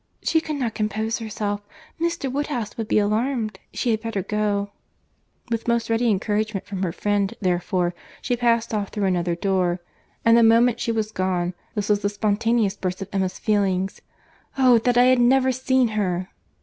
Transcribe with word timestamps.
"She 0.23 0.41
could 0.41 0.55
not 0.55 0.73
compose 0.73 1.19
herself— 1.19 1.61
Mr. 2.01 2.31
Woodhouse 2.31 2.75
would 2.75 2.87
be 2.87 2.97
alarmed—she 2.97 3.91
had 3.91 4.01
better 4.01 4.23
go;"—with 4.23 5.67
most 5.67 5.91
ready 5.91 6.09
encouragement 6.09 6.65
from 6.65 6.81
her 6.81 6.91
friend, 6.91 7.31
therefore, 7.39 7.93
she 8.19 8.35
passed 8.35 8.73
off 8.73 8.89
through 8.89 9.05
another 9.05 9.35
door—and 9.35 10.35
the 10.35 10.41
moment 10.41 10.79
she 10.79 10.91
was 10.91 11.11
gone, 11.11 11.53
this 11.75 11.87
was 11.87 11.99
the 11.99 12.09
spontaneous 12.09 12.75
burst 12.75 13.03
of 13.03 13.09
Emma's 13.13 13.37
feelings: 13.37 14.01
"Oh 14.57 14.79
God! 14.79 14.85
that 14.85 14.97
I 14.97 15.03
had 15.03 15.19
never 15.21 15.51
seen 15.51 15.89
her!" 15.89 16.31